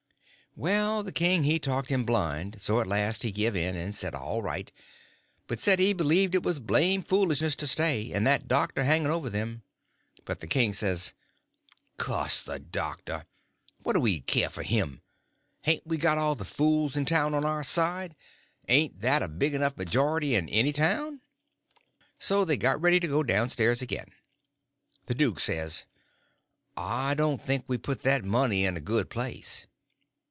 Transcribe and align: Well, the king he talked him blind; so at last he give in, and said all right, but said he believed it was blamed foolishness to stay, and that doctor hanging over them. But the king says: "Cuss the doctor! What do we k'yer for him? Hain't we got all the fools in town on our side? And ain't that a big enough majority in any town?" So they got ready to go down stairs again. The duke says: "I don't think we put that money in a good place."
Well, 0.57 1.01
the 1.01 1.13
king 1.13 1.43
he 1.43 1.59
talked 1.59 1.89
him 1.89 2.03
blind; 2.03 2.57
so 2.61 2.81
at 2.81 2.85
last 2.87 3.23
he 3.23 3.31
give 3.31 3.55
in, 3.55 3.77
and 3.77 3.95
said 3.95 4.13
all 4.13 4.41
right, 4.41 4.69
but 5.47 5.61
said 5.61 5.79
he 5.79 5.93
believed 5.93 6.35
it 6.35 6.43
was 6.43 6.59
blamed 6.59 7.07
foolishness 7.07 7.55
to 7.55 7.67
stay, 7.67 8.11
and 8.11 8.27
that 8.27 8.49
doctor 8.49 8.83
hanging 8.83 9.07
over 9.13 9.29
them. 9.29 9.63
But 10.25 10.41
the 10.41 10.47
king 10.47 10.73
says: 10.73 11.13
"Cuss 11.95 12.43
the 12.43 12.59
doctor! 12.59 13.27
What 13.83 13.93
do 13.93 14.01
we 14.01 14.19
k'yer 14.19 14.49
for 14.51 14.63
him? 14.63 15.01
Hain't 15.61 15.87
we 15.87 15.95
got 15.97 16.17
all 16.17 16.35
the 16.35 16.43
fools 16.43 16.97
in 16.97 17.05
town 17.05 17.33
on 17.33 17.45
our 17.45 17.63
side? 17.63 18.13
And 18.67 18.75
ain't 18.77 18.99
that 18.99 19.23
a 19.23 19.29
big 19.29 19.53
enough 19.53 19.77
majority 19.77 20.35
in 20.35 20.49
any 20.49 20.73
town?" 20.73 21.21
So 22.19 22.43
they 22.43 22.57
got 22.57 22.81
ready 22.81 22.99
to 22.99 23.07
go 23.07 23.23
down 23.23 23.49
stairs 23.49 23.81
again. 23.81 24.11
The 25.05 25.15
duke 25.15 25.39
says: 25.39 25.85
"I 26.75 27.13
don't 27.13 27.41
think 27.41 27.63
we 27.69 27.77
put 27.77 28.01
that 28.01 28.25
money 28.25 28.65
in 28.65 28.75
a 28.75 28.81
good 28.81 29.09
place." 29.09 29.65